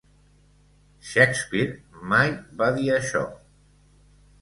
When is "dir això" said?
2.81-3.25